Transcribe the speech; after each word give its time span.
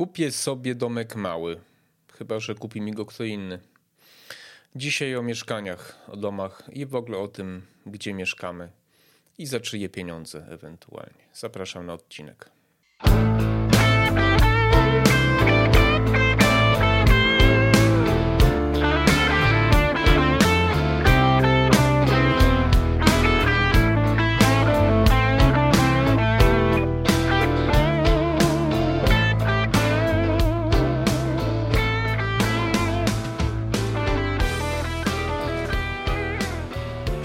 Kupię 0.00 0.32
sobie 0.32 0.74
domek 0.74 1.16
mały, 1.16 1.60
chyba 2.12 2.40
że 2.40 2.54
kupi 2.54 2.80
mi 2.80 2.92
go 2.92 3.06
kto 3.06 3.24
inny. 3.24 3.58
Dzisiaj 4.76 5.16
o 5.16 5.22
mieszkaniach, 5.22 5.98
o 6.08 6.16
domach 6.16 6.62
i 6.72 6.86
w 6.86 6.94
ogóle 6.94 7.18
o 7.18 7.28
tym, 7.28 7.62
gdzie 7.86 8.14
mieszkamy 8.14 8.68
i 9.38 9.46
za 9.46 9.60
czyje 9.60 9.88
pieniądze 9.88 10.46
ewentualnie. 10.50 11.24
Zapraszam 11.32 11.86
na 11.86 11.92
odcinek. 11.92 12.50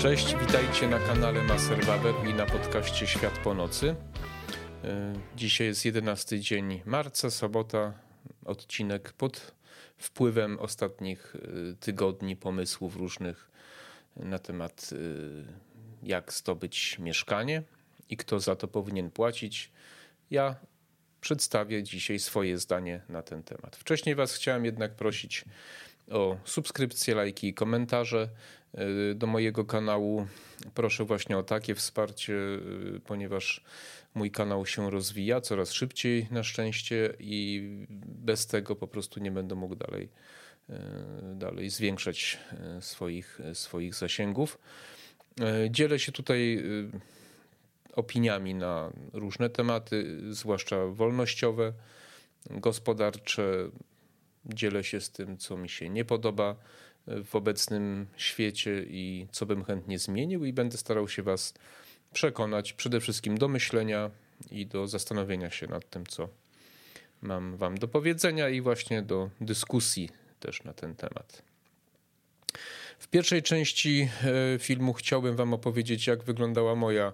Cześć, 0.06 0.36
witajcie 0.36 0.88
na 0.88 1.00
kanale 1.00 1.44
Maser 1.44 1.86
Baber 1.86 2.16
i 2.30 2.34
na 2.34 2.46
podcaście 2.46 3.08
Świat 3.08 3.40
po 3.44 3.54
nocy. 3.54 3.96
E, 4.84 5.14
dzisiaj 5.36 5.68
jest 5.68 5.86
11 5.86 6.40
dzień 6.40 6.82
marca, 6.86 7.32
sobota, 7.32 7.94
odcinek 8.46 9.14
pod 9.14 9.56
wpływem 9.98 10.60
ostatnich 10.60 11.36
e, 11.36 11.76
tygodni, 11.76 12.36
pomysłów 12.36 12.96
różnych 12.96 13.52
na 14.16 14.40
temat 14.40 14.90
e, 14.94 14.98
jak 16.04 16.34
zdobyć 16.34 17.00
mieszkanie 17.00 17.64
i 18.10 18.18
kto 18.18 18.40
za 18.40 18.56
to 18.56 18.68
powinien 18.68 19.12
płacić. 19.12 19.72
Ja 20.32 20.56
przedstawię 21.22 21.84
dzisiaj 21.84 22.20
swoje 22.20 22.58
zdanie 22.58 23.02
na 23.10 23.22
ten 23.22 23.44
temat. 23.44 23.76
Wcześniej 23.76 24.16
Was 24.16 24.36
chciałem 24.36 24.66
jednak 24.66 24.96
prosić 24.96 25.46
o 26.12 26.38
subskrypcje, 26.44 27.16
lajki 27.16 27.48
i 27.48 27.54
komentarze 27.54 28.30
do 29.16 29.28
mojego 29.28 29.66
kanału. 29.66 30.28
Proszę 30.74 31.06
właśnie 31.06 31.38
o 31.38 31.44
takie 31.44 31.76
wsparcie, 31.76 32.34
y, 32.34 33.02
ponieważ 33.06 33.64
mój 34.14 34.32
kanał 34.32 34.66
się 34.66 34.92
rozwija 34.92 35.42
coraz 35.42 35.72
szybciej 35.72 36.28
na 36.32 36.44
szczęście 36.44 37.14
i 37.20 37.62
bez 38.06 38.48
tego 38.48 38.76
po 38.76 38.88
prostu 38.88 39.20
nie 39.20 39.32
będę 39.32 39.56
mógł 39.56 39.76
dalej, 39.76 40.10
y, 40.70 40.74
dalej 41.36 41.70
zwiększać 41.70 42.40
swoich, 42.80 43.40
swoich 43.54 43.96
zasięgów. 43.96 44.58
Dzielę 45.70 46.00
się 46.00 46.12
tutaj 46.12 46.64
opiniami 47.94 48.56
na 48.56 48.92
różne 49.14 49.50
tematy, 49.50 50.20
zwłaszcza 50.30 50.86
wolnościowe, 50.86 51.74
gospodarcze, 52.50 53.70
dzielę 54.46 54.84
się 54.84 55.02
z 55.02 55.12
tym, 55.12 55.38
co 55.38 55.58
mi 55.58 55.70
się 55.70 55.90
nie 55.90 56.06
podoba 56.06 56.56
w 57.08 57.36
obecnym 57.36 58.08
świecie 58.18 58.86
i 58.88 59.28
co 59.32 59.46
bym 59.46 59.64
chętnie 59.64 60.00
zmienił, 60.00 60.46
i 60.46 60.54
będę 60.54 60.78
starał 60.78 61.08
się 61.08 61.24
Was 61.24 61.54
przekonać 62.14 62.74
przede 62.74 63.00
wszystkim 63.00 63.38
do 63.38 63.48
myślenia 63.48 64.12
i 64.52 64.66
do 64.66 64.88
zastanowienia 64.88 65.52
się 65.52 65.68
nad 65.68 65.90
tym, 65.90 66.06
co 66.06 66.30
mam 67.22 67.58
Wam 67.58 67.78
do 67.78 67.88
powiedzenia, 67.88 68.50
i 68.50 68.62
właśnie 68.62 69.02
do 69.02 69.30
dyskusji 69.42 70.10
też 70.40 70.64
na 70.64 70.74
ten 70.74 70.96
temat. 70.96 71.42
W 73.00 73.08
pierwszej 73.08 73.44
części 73.44 74.10
e, 74.56 74.60
filmu 74.60 74.94
chciałbym 74.94 75.36
Wam 75.36 75.54
opowiedzieć, 75.54 76.08
jak 76.08 76.24
wyglądała 76.24 76.76
moja 76.76 77.14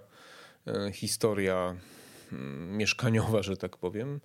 e, 0.66 0.92
historia 0.92 1.76
mm, 2.32 2.76
mieszkaniowa, 2.76 3.42
że 3.42 3.56
tak 3.56 3.76
powiem. 3.76 4.20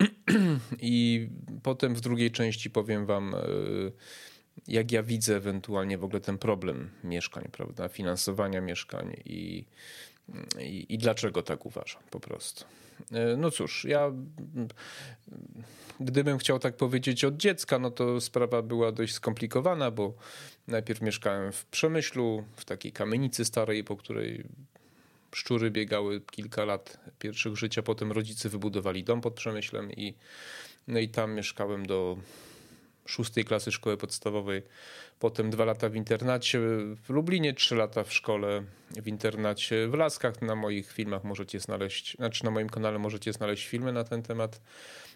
I 0.80 1.28
potem 1.62 1.94
w 1.94 2.00
drugiej 2.00 2.30
części 2.30 2.70
powiem 2.70 3.06
Wam, 3.06 3.34
e, 3.34 3.38
jak 4.68 4.92
ja 4.92 5.02
widzę 5.02 5.36
ewentualnie 5.36 5.98
w 5.98 6.04
ogóle 6.04 6.20
ten 6.20 6.38
problem 6.38 6.90
mieszkań, 7.04 7.48
prawda, 7.52 7.88
finansowania 7.88 8.60
mieszkań 8.60 9.16
i, 9.24 9.64
i, 10.60 10.86
i 10.88 10.98
dlaczego 10.98 11.42
tak 11.42 11.66
uważam 11.66 12.02
po 12.10 12.20
prostu. 12.20 12.64
E, 13.12 13.36
no 13.36 13.50
cóż, 13.50 13.84
ja 13.84 14.12
gdybym 16.00 16.38
chciał 16.38 16.58
tak 16.58 16.76
powiedzieć 16.76 17.24
od 17.24 17.36
dziecka, 17.36 17.78
no 17.78 17.90
to 17.90 18.20
sprawa 18.20 18.62
była 18.62 18.92
dość 18.92 19.14
skomplikowana, 19.14 19.90
bo 19.90 20.14
najpierw 20.68 21.02
mieszkałem 21.02 21.52
w 21.52 21.64
Przemyślu, 21.64 22.44
w 22.56 22.64
takiej 22.64 22.92
kamienicy 22.92 23.44
starej, 23.44 23.84
po 23.84 23.96
której 23.96 24.44
szczury 25.34 25.70
biegały 25.70 26.20
kilka 26.20 26.64
lat 26.64 27.00
pierwszych 27.18 27.56
życia, 27.56 27.82
potem 27.82 28.12
rodzice 28.12 28.48
wybudowali 28.48 29.04
dom 29.04 29.20
pod 29.20 29.34
Przemyślem 29.34 29.92
i, 29.92 30.14
no 30.88 30.98
i 30.98 31.08
tam 31.08 31.34
mieszkałem 31.34 31.86
do 31.86 32.16
szóstej 33.06 33.44
klasy 33.44 33.72
szkoły 33.72 33.96
podstawowej, 33.96 34.62
potem 35.18 35.50
dwa 35.50 35.64
lata 35.64 35.88
w 35.88 35.94
internacie 35.94 36.58
w 37.04 37.08
Lublinie, 37.08 37.54
trzy 37.54 37.76
lata 37.76 38.04
w 38.04 38.12
szkole 38.12 38.62
w 38.90 39.08
internacie 39.08 39.88
w 39.88 39.94
Laskach. 39.94 40.42
Na 40.42 40.54
moich 40.54 40.92
filmach 40.92 41.24
możecie 41.24 41.60
znaleźć, 41.60 42.16
znaczy 42.16 42.44
na 42.44 42.50
moim 42.50 42.68
kanale 42.68 42.98
możecie 42.98 43.32
znaleźć 43.32 43.66
filmy 43.66 43.92
na 43.92 44.04
ten 44.04 44.22
temat. 44.22 44.60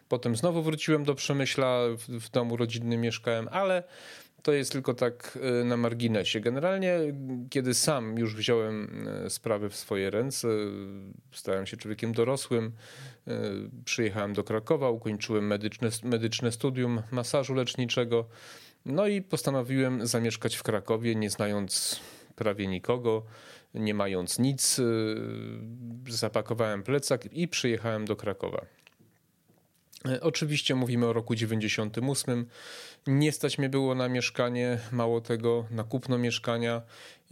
Potem 0.08 0.36
znowu 0.36 0.62
wróciłem 0.62 1.04
do 1.04 1.14
Przemyśla, 1.14 1.80
w, 1.88 2.20
w 2.20 2.30
domu 2.30 2.56
rodzinnym 2.56 3.00
mieszkałem, 3.00 3.48
ale 3.50 3.82
to 4.42 4.52
jest 4.52 4.72
tylko 4.72 4.94
tak 4.94 5.38
e, 5.60 5.64
na 5.64 5.76
marginesie. 5.76 6.40
Generalnie, 6.40 6.98
kiedy 7.50 7.74
sam 7.74 8.18
już 8.18 8.36
wziąłem 8.36 9.08
e, 9.08 9.30
sprawy 9.30 9.70
w 9.70 9.76
swoje 9.76 10.10
ręce, 10.10 10.48
stałem 11.32 11.66
się 11.66 11.76
człowiekiem 11.76 12.12
dorosłym, 12.12 12.72
przyjechałem 13.84 14.32
do 14.32 14.44
Krakowa, 14.44 14.90
ukończyłem 14.90 15.46
medyczne, 15.46 15.88
medyczne 16.04 16.52
studium 16.52 17.02
masażu 17.10 17.54
leczniczego, 17.54 18.28
no 18.84 19.06
i 19.06 19.22
postanowiłem 19.22 20.06
zamieszkać 20.06 20.56
w 20.56 20.62
Krakowie, 20.62 21.14
nie 21.14 21.30
znając 21.30 22.00
prawie 22.36 22.66
nikogo, 22.66 23.22
nie 23.74 23.94
mając 23.94 24.38
nic. 24.38 24.80
Zapakowałem 26.08 26.82
plecak 26.82 27.32
i 27.32 27.48
przyjechałem 27.48 28.04
do 28.04 28.16
Krakowa. 28.16 28.66
Oczywiście 30.20 30.74
mówimy 30.74 31.06
o 31.06 31.12
roku 31.12 31.34
98. 31.34 32.46
Nie 33.06 33.32
stać 33.32 33.58
mnie 33.58 33.68
było 33.68 33.94
na 33.94 34.08
mieszkanie, 34.08 34.78
mało 34.92 35.20
tego, 35.20 35.66
na 35.70 35.84
kupno 35.84 36.18
mieszkania. 36.18 36.82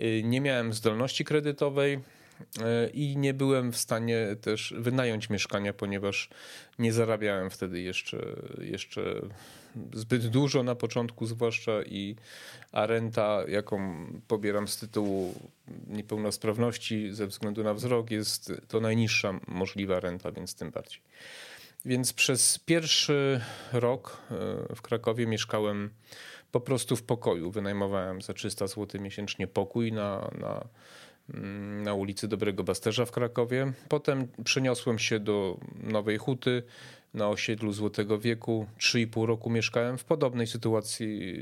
Y, 0.01 0.23
nie 0.25 0.41
miałem 0.41 0.73
zdolności 0.73 1.25
kredytowej 1.25 1.95
y, 1.95 2.01
i 2.93 3.17
nie 3.17 3.35
byłem 3.35 3.73
w 3.73 3.77
stanie 3.77 4.37
też 4.41 4.75
wynająć 4.79 5.31
mieszkania, 5.31 5.73
ponieważ 5.73 6.29
nie 6.79 6.93
zarabiałem 6.93 7.51
wtedy 7.51 7.81
jeszcze, 7.81 8.37
jeszcze 8.59 9.21
zbyt 9.93 10.27
dużo 10.27 10.63
na 10.63 10.75
początku, 10.75 11.27
zwłaszcza 11.27 11.83
i 11.83 12.17
a 12.73 12.87
renta, 12.87 13.45
jaką 13.49 14.07
pobieram 14.29 14.69
z 14.69 14.77
tytułu 14.77 15.35
niepełnosprawności 15.87 17.15
ze 17.15 17.27
względu 17.27 17.65
na 17.65 17.75
wzrok, 17.75 18.11
jest 18.11 18.53
to 18.69 18.81
najniższa 18.81 19.41
możliwa 19.47 20.01
renta, 20.01 20.33
więc 20.33 20.55
tym 20.55 20.71
bardziej. 20.71 21.01
Więc 21.85 22.13
przez 22.13 22.59
pierwszy 22.59 23.41
rok 23.73 24.23
e, 24.31 24.75
w 24.75 24.83
Krakowie 24.83 25.27
mieszkałem 25.27 25.91
po 26.53 26.61
prostu 26.61 26.97
w 26.97 27.03
pokoju. 27.03 27.51
Wynajmowałem 27.51 28.23
za 28.23 28.35
300 28.35 28.67
zł 28.67 29.01
miesięcznie 29.01 29.47
pokój 29.47 29.93
na, 29.93 30.31
na, 30.39 30.69
mm, 31.35 31.83
na 31.83 31.95
ulicy 31.95 32.29
Dobrego 32.29 32.65
Basterza 32.65 33.07
w 33.07 33.11
Krakowie. 33.11 33.73
Potem 33.89 34.29
przeniosłem 34.45 34.99
się 34.99 35.21
do 35.21 35.59
Nowej 35.83 36.19
Huty 36.19 36.63
na 37.15 37.29
osiedlu 37.29 37.73
Złotego 37.73 38.19
Wieku. 38.19 38.67
3,5 38.79 39.27
roku 39.27 39.51
mieszkałem 39.51 39.99
w 39.99 40.05
podobnej 40.05 40.47
sytuacji, 40.47 41.35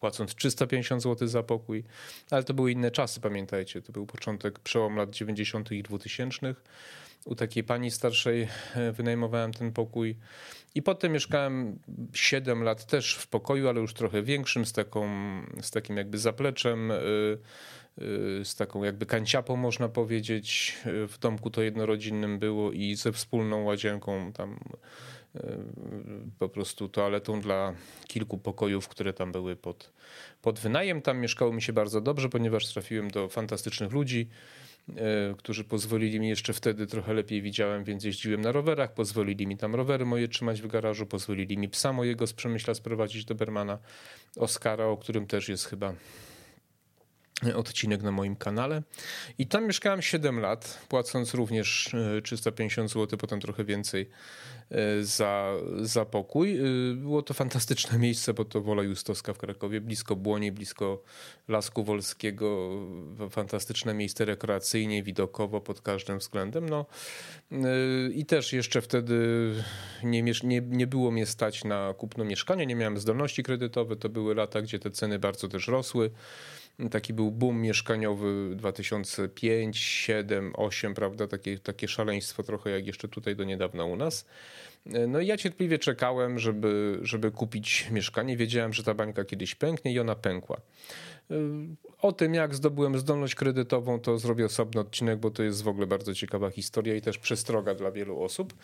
płacąc 0.00 0.34
350 0.34 1.02
zł 1.02 1.28
za 1.28 1.42
pokój, 1.42 1.84
ale 2.30 2.44
to 2.44 2.54
były 2.54 2.72
inne 2.72 2.90
czasy, 2.90 3.20
pamiętajcie. 3.20 3.82
To 3.82 3.92
był 3.92 4.06
początek, 4.06 4.58
przełom 4.58 4.96
lat 4.96 5.10
90. 5.10 5.72
i 5.72 5.82
2000 5.82 6.54
u 7.24 7.34
takiej 7.34 7.64
pani 7.64 7.90
starszej 7.90 8.48
e, 8.74 8.92
wynajmowałem 8.92 9.52
ten 9.52 9.72
pokój. 9.72 10.16
I 10.74 10.82
potem 10.82 11.12
mieszkałem 11.12 11.78
7 12.12 12.62
lat 12.62 12.86
też 12.86 13.14
w 13.14 13.26
pokoju, 13.26 13.68
ale 13.68 13.80
już 13.80 13.94
trochę 13.94 14.22
większym, 14.22 14.66
z, 14.66 14.72
taką, 14.72 15.08
z 15.60 15.70
takim 15.70 15.96
jakby 15.96 16.18
zapleczem, 16.18 16.90
e, 16.90 16.94
e, 16.94 17.00
z 18.44 18.56
taką 18.56 18.84
jakby 18.84 19.06
kanciapą 19.06 19.56
można 19.56 19.88
powiedzieć. 19.88 20.78
W 20.84 21.18
domku 21.18 21.50
to 21.50 21.62
jednorodzinnym 21.62 22.38
było 22.38 22.72
i 22.72 22.94
ze 22.94 23.12
wspólną 23.12 23.62
łazienką 23.62 24.32
tam 24.32 24.58
po 26.38 26.48
prostu 26.48 26.88
toaletą 26.88 27.40
dla 27.40 27.74
kilku 28.06 28.38
pokojów, 28.38 28.88
które 28.88 29.12
tam 29.12 29.32
były 29.32 29.56
pod, 29.56 29.92
pod 30.42 30.58
wynajem. 30.58 31.02
Tam 31.02 31.18
mieszkało 31.18 31.52
mi 31.52 31.62
się 31.62 31.72
bardzo 31.72 32.00
dobrze, 32.00 32.28
ponieważ 32.28 32.66
trafiłem 32.72 33.10
do 33.10 33.28
fantastycznych 33.28 33.92
ludzi. 33.92 34.28
E, 34.88 35.34
którzy 35.38 35.64
pozwolili 35.64 36.20
mi 36.20 36.28
jeszcze 36.28 36.52
wtedy 36.52 36.86
trochę 36.86 37.14
lepiej 37.14 37.42
widziałem, 37.42 37.84
więc 37.84 38.04
jeździłem 38.04 38.40
na 38.40 38.52
rowerach, 38.52 38.94
pozwolili 38.94 39.46
mi 39.46 39.56
tam 39.56 39.74
rowery 39.74 40.06
moje 40.06 40.28
trzymać 40.28 40.62
w 40.62 40.66
garażu, 40.66 41.06
pozwolili 41.06 41.58
mi 41.58 41.68
psa 41.68 41.92
mojego 41.92 42.26
z 42.26 42.32
Przemyśla 42.32 42.74
sprowadzić 42.74 43.24
do 43.24 43.34
Bermana, 43.34 43.78
Oskara, 44.36 44.84
o 44.86 44.96
którym 44.96 45.26
też 45.26 45.48
jest 45.48 45.66
chyba 45.66 45.94
odcinek 47.54 48.02
na 48.02 48.12
moim 48.12 48.36
kanale. 48.36 48.82
I 49.38 49.46
tam 49.46 49.66
mieszkałem 49.66 50.02
7 50.02 50.40
lat, 50.40 50.78
płacąc 50.88 51.34
również 51.34 51.94
350 52.22 52.90
e, 52.90 52.94
zł, 52.94 53.18
potem 53.18 53.40
trochę 53.40 53.64
więcej 53.64 54.10
e, 54.70 55.04
za, 55.04 55.52
za 55.80 56.04
pokój. 56.04 56.56
E, 56.56 56.62
było 56.94 57.22
to 57.22 57.34
fantastyczne 57.34 57.98
miejsce, 58.06 58.34
bo 58.34 58.44
to 58.44 58.60
Wola 58.60 58.82
Justowska 58.82 59.32
w 59.32 59.38
Krakowie, 59.38 59.80
blisko 59.80 60.16
Błonie, 60.16 60.52
blisko 60.52 61.02
Lasku 61.48 61.84
Wolskiego. 61.84 62.70
Fantastyczne 63.30 63.94
miejsce 63.94 64.24
rekreacyjnie, 64.24 65.02
widokowo 65.02 65.60
pod 65.60 65.80
każdym 65.80 66.18
względem. 66.18 66.68
No, 66.68 66.86
I 68.14 68.26
też 68.26 68.52
jeszcze 68.52 68.80
wtedy 68.80 69.14
nie, 70.02 70.22
nie, 70.22 70.60
nie 70.60 70.86
było 70.86 71.10
mnie 71.10 71.26
stać 71.26 71.64
na 71.64 71.94
kupno 71.98 72.24
mieszkania, 72.24 72.64
nie 72.64 72.74
miałem 72.74 72.98
zdolności 72.98 73.42
kredytowe. 73.42 73.96
To 73.96 74.08
były 74.08 74.34
lata, 74.34 74.62
gdzie 74.62 74.78
te 74.78 74.90
ceny 74.90 75.18
bardzo 75.18 75.48
też 75.48 75.68
rosły. 75.68 76.10
Taki 76.90 77.14
był 77.14 77.30
boom 77.30 77.60
mieszkaniowy 77.60 78.56
2005, 78.56 79.76
2007, 79.76 80.52
2008, 80.52 80.94
prawda? 80.94 81.28
Takie, 81.28 81.58
takie 81.58 81.88
szaleństwo 81.88 82.42
trochę 82.42 82.70
jak 82.70 82.86
jeszcze 82.86 83.08
tutaj 83.08 83.36
do 83.36 83.44
niedawna 83.44 83.84
u 83.84 83.96
nas. 83.96 84.26
No 85.08 85.20
i 85.20 85.26
ja 85.26 85.36
cierpliwie 85.36 85.78
czekałem, 85.78 86.38
żeby, 86.38 86.98
żeby 87.02 87.30
kupić 87.30 87.90
mieszkanie. 87.90 88.36
Wiedziałem, 88.36 88.72
że 88.72 88.82
ta 88.82 88.94
bańka 88.94 89.24
kiedyś 89.24 89.54
pęknie 89.54 89.92
i 89.92 89.98
ona 89.98 90.14
pękła. 90.14 90.60
O 92.02 92.12
tym, 92.12 92.34
jak 92.34 92.54
zdobyłem 92.54 92.98
zdolność 92.98 93.34
kredytową, 93.34 94.00
to 94.00 94.18
zrobię 94.18 94.44
osobny 94.44 94.80
odcinek, 94.80 95.18
bo 95.18 95.30
to 95.30 95.42
jest 95.42 95.62
w 95.62 95.68
ogóle 95.68 95.86
bardzo 95.86 96.14
ciekawa 96.14 96.50
historia 96.50 96.94
i 96.94 97.00
też 97.00 97.18
przestroga 97.18 97.74
dla 97.74 97.90
wielu 97.90 98.22
osób. 98.22 98.54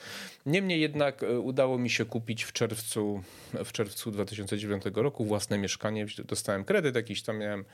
Niemniej 0.47 0.81
jednak 0.81 1.23
e, 1.23 1.41
udało 1.41 1.79
mi 1.79 1.91
się 1.91 2.05
kupić 2.05 2.45
w 2.45 2.53
czerwcu, 2.53 3.23
w 3.65 3.73
czerwcu 3.73 4.11
2009 4.11 4.85
roku 4.95 5.25
własne 5.25 5.59
mieszkanie. 5.59 6.07
Dostałem 6.25 6.65
kredyt 6.65 6.95
jakiś, 6.95 7.23
tam 7.23 7.39
miałem 7.39 7.65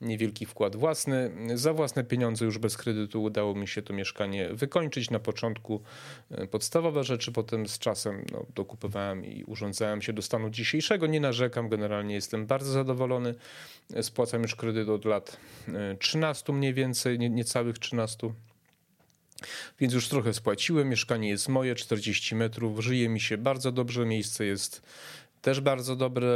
niewielki 0.00 0.46
wkład 0.46 0.76
własny. 0.76 1.30
Za 1.54 1.72
własne 1.72 2.04
pieniądze, 2.04 2.44
już 2.44 2.58
bez 2.58 2.76
kredytu, 2.76 3.22
udało 3.22 3.54
mi 3.54 3.68
się 3.68 3.82
to 3.82 3.94
mieszkanie 3.94 4.48
wykończyć. 4.52 5.10
Na 5.10 5.18
początku 5.18 5.82
e, 6.30 6.46
podstawowe 6.46 7.04
rzeczy, 7.04 7.32
potem 7.32 7.68
z 7.68 7.78
czasem 7.78 8.24
no, 8.32 8.46
dokupywałem 8.54 9.24
i 9.24 9.44
urządzałem 9.44 10.02
się 10.02 10.12
do 10.12 10.22
stanu 10.22 10.50
dzisiejszego. 10.50 11.06
Nie 11.06 11.20
narzekam, 11.20 11.68
generalnie 11.68 12.14
jestem 12.14 12.46
bardzo 12.46 12.72
zadowolony. 12.72 13.34
Spłacam 14.02 14.42
już 14.42 14.54
kredyt 14.54 14.88
od 14.88 15.07
lat 15.08 15.36
13 15.98 16.52
e, 16.52 16.56
mniej 16.56 16.74
więcej, 16.74 17.18
nie, 17.18 17.30
niecałych 17.30 17.78
13. 17.78 18.32
Więc 19.80 19.94
już 19.94 20.08
trochę 20.08 20.34
spłaciłem. 20.34 20.88
Mieszkanie 20.88 21.28
jest 21.28 21.48
moje, 21.48 21.74
40 21.74 22.34
metrów. 22.34 22.80
Żyje 22.80 23.08
mi 23.08 23.20
się 23.20 23.38
bardzo 23.38 23.72
dobrze. 23.72 24.06
Miejsce 24.06 24.44
jest 24.44 24.82
też 25.42 25.60
bardzo 25.60 25.96
dobre. 25.96 26.28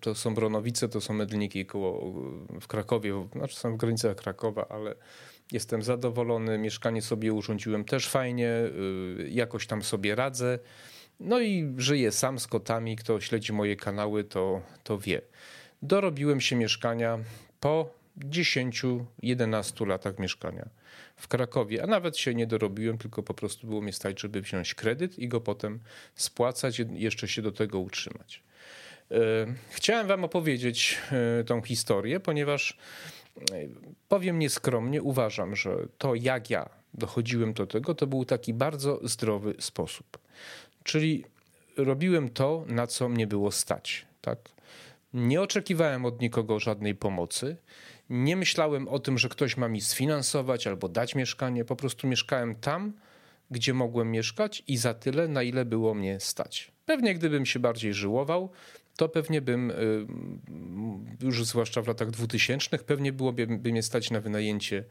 To 0.00 0.14
są 0.14 0.34
Bronowice, 0.34 0.88
to 0.88 1.00
są 1.00 1.14
Medlniki 1.14 1.66
koło, 1.66 2.12
w 2.60 2.66
Krakowie, 2.66 3.28
znaczy 3.32 3.56
są 3.56 3.74
w 3.74 3.76
granicach 3.76 4.16
Krakowa, 4.16 4.66
ale 4.68 4.94
jestem 5.52 5.82
zadowolony. 5.82 6.58
Mieszkanie 6.58 7.02
sobie 7.02 7.32
urządziłem 7.32 7.84
też 7.84 8.08
fajnie. 8.08 8.48
Y, 8.48 9.28
jakoś 9.30 9.66
tam 9.66 9.82
sobie 9.82 10.14
radzę. 10.14 10.58
No 11.20 11.40
i 11.40 11.74
żyję 11.76 12.12
sam 12.12 12.38
z 12.38 12.46
kotami. 12.46 12.96
Kto 12.96 13.20
śledzi 13.20 13.52
moje 13.52 13.76
kanały, 13.76 14.24
to, 14.24 14.60
to 14.84 14.98
wie. 14.98 15.20
Dorobiłem 15.82 16.40
się 16.40 16.56
mieszkania 16.56 17.18
po 17.60 18.01
10-11 18.18 19.86
latach 19.86 20.18
mieszkania 20.18 20.68
w 21.16 21.28
Krakowie, 21.28 21.82
a 21.82 21.86
nawet 21.86 22.18
się 22.18 22.34
nie 22.34 22.46
dorobiłem, 22.46 22.98
tylko 22.98 23.22
po 23.22 23.34
prostu 23.34 23.66
było 23.66 23.82
mi 23.82 23.92
stać, 23.92 24.20
żeby 24.20 24.40
wziąć 24.40 24.74
kredyt 24.74 25.18
i 25.18 25.28
go 25.28 25.40
potem 25.40 25.80
spłacać, 26.14 26.82
jeszcze 26.92 27.28
się 27.28 27.42
do 27.42 27.52
tego 27.52 27.78
utrzymać. 27.80 28.42
E, 29.10 29.16
chciałem 29.70 30.06
Wam 30.06 30.24
opowiedzieć 30.24 30.98
e, 31.40 31.44
tą 31.44 31.62
historię, 31.62 32.20
ponieważ 32.20 32.78
e, 33.36 33.42
powiem 34.08 34.38
nieskromnie, 34.38 35.02
uważam, 35.02 35.56
że 35.56 35.76
to 35.98 36.14
jak 36.14 36.50
ja 36.50 36.68
dochodziłem 36.94 37.52
do 37.52 37.66
tego, 37.66 37.94
to 37.94 38.06
był 38.06 38.24
taki 38.24 38.54
bardzo 38.54 39.08
zdrowy 39.08 39.54
sposób. 39.58 40.18
Czyli 40.84 41.24
robiłem 41.76 42.30
to, 42.30 42.64
na 42.68 42.86
co 42.86 43.08
mnie 43.08 43.26
było 43.26 43.52
stać. 43.52 44.06
Tak? 44.20 44.38
Nie 45.14 45.42
oczekiwałem 45.42 46.04
od 46.04 46.20
nikogo 46.20 46.60
żadnej 46.60 46.94
pomocy. 46.94 47.56
Nie 48.12 48.36
myślałem 48.36 48.88
o 48.88 48.98
tym, 48.98 49.18
że 49.18 49.28
ktoś 49.28 49.56
ma 49.56 49.68
mi 49.68 49.80
sfinansować 49.80 50.66
albo 50.66 50.88
dać 50.88 51.14
mieszkanie. 51.14 51.64
Po 51.64 51.76
prostu 51.76 52.06
mieszkałem 52.06 52.54
tam, 52.54 52.92
gdzie 53.50 53.74
mogłem 53.74 54.10
mieszkać 54.10 54.62
i 54.66 54.76
za 54.76 54.94
tyle, 54.94 55.28
na 55.28 55.42
ile 55.42 55.64
było 55.64 55.94
mnie 55.94 56.20
stać. 56.20 56.72
Pewnie 56.86 57.14
gdybym 57.14 57.46
się 57.46 57.58
bardziej 57.58 57.94
żyłował, 57.94 58.50
to 58.96 59.08
pewnie 59.08 59.42
bym, 59.42 59.70
y, 59.70 59.74
już 61.20 61.44
zwłaszcza 61.44 61.82
w 61.82 61.88
latach 61.88 62.10
2000, 62.10 62.78
pewnie 62.78 63.12
byłoby 63.12 63.46
by 63.46 63.70
mnie 63.70 63.82
stać 63.82 64.10
na 64.10 64.20
wynajęcie 64.20 64.84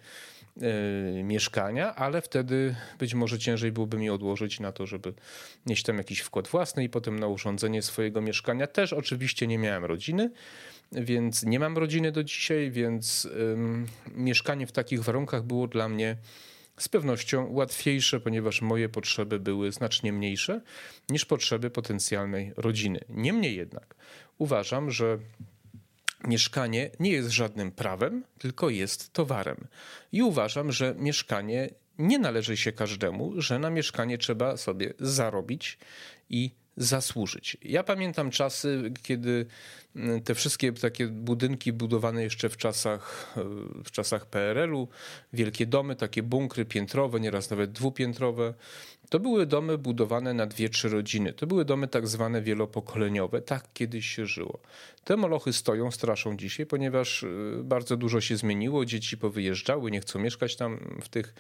mieszkania, 1.24 1.96
ale 1.96 2.22
wtedy 2.22 2.76
być 3.00 3.14
może 3.14 3.40
ciężej 3.40 3.72
byłoby 3.72 3.98
mi 3.98 4.10
odłożyć 4.10 4.60
na 4.60 4.72
to, 4.72 4.86
żeby 4.86 5.14
mieć 5.66 5.84
tam 5.84 5.98
jakiś 5.98 6.20
wkład 6.20 6.48
własny 6.48 6.84
i 6.84 6.90
potem 6.90 7.20
na 7.20 7.28
urządzenie 7.28 7.82
swojego 7.82 8.22
mieszkania. 8.22 8.68
Też 8.68 8.94
oczywiście 8.94 9.48
nie 9.48 9.58
miałem 9.58 9.86
rodziny, 9.86 10.32
więc 10.92 11.44
nie 11.44 11.60
mam 11.60 11.78
rodziny 11.78 12.12
do 12.12 12.24
dzisiaj, 12.24 12.72
więc 12.72 13.28
mieszkanie 14.16 14.68
w 14.68 14.72
takich 14.72 15.04
warunkach 15.04 15.44
było 15.44 15.68
dla 15.68 15.90
mnie 15.90 16.18
z 16.78 16.90
pewnością 16.90 17.52
łatwiejsze, 17.52 18.20
ponieważ 18.20 18.62
moje 18.62 18.90
potrzeby 18.90 19.40
były 19.40 19.72
znacznie 19.72 20.14
mniejsze 20.14 20.62
niż 21.10 21.26
potrzeby 21.26 21.70
potencjalnej 21.70 22.54
rodziny. 22.58 23.00
Niemniej 23.10 23.56
jednak 23.56 23.96
uważam, 24.38 24.92
że 24.92 25.20
mieszkanie 26.28 26.90
nie 27.00 27.12
jest 27.12 27.30
żadnym 27.30 27.72
prawem, 27.72 28.24
tylko 28.40 28.70
jest 28.70 29.14
towarem. 29.14 29.68
I 30.12 30.24
uważam, 30.24 30.72
że 30.72 30.96
mieszkanie 30.98 31.70
nie 31.98 32.20
należy 32.20 32.58
się 32.58 32.72
każdemu, 32.72 33.42
że 33.42 33.60
na 33.60 33.70
mieszkanie 33.70 34.18
trzeba 34.18 34.58
sobie 34.58 34.94
zarobić 35.00 35.78
i 36.30 36.52
zasłużyć. 36.78 37.58
Ja 37.62 37.84
pamiętam 37.84 38.32
czasy, 38.32 38.92
kiedy 39.04 39.46
te 40.24 40.36
wszystkie 40.36 40.74
takie 40.74 41.08
budynki 41.08 41.74
budowane 41.74 42.24
jeszcze 42.24 42.50
w 42.50 42.58
czasach, 42.58 43.34
w 43.86 43.92
czasach 43.92 44.26
PRL-u, 44.26 44.88
wielkie 45.34 45.66
domy, 45.66 45.96
takie 45.96 46.24
bunkry 46.24 46.66
piętrowe, 46.66 47.20
nieraz 47.20 47.50
nawet 47.50 47.72
dwupiętrowe, 47.72 48.54
to 49.12 49.20
były 49.20 49.46
domy 49.46 49.78
budowane 49.78 50.34
na 50.34 50.46
dwie, 50.46 50.70
trzy 50.70 50.90
rodziny. 50.90 51.34
To 51.34 51.48
były 51.48 51.66
domy 51.66 51.88
tak 51.88 52.08
zwane 52.08 52.42
wielopokoleniowe. 52.42 53.42
Tak 53.42 53.74
kiedyś 53.74 54.06
się 54.06 54.26
żyło. 54.26 54.60
Te 55.04 55.18
molochy 55.18 55.54
stoją, 55.54 55.92
straszą 55.92 56.38
dzisiaj, 56.38 56.66
ponieważ 56.66 57.24
y, 57.24 57.62
bardzo 57.64 57.98
dużo 57.98 58.22
się 58.22 58.38
zmieniło. 58.38 58.86
Dzieci 58.86 59.18
powyjeżdżały, 59.18 59.92
nie 59.92 60.02
chcą 60.02 60.20
mieszkać 60.20 60.56
tam 60.56 61.00
w 61.02 61.10
tych 61.10 61.34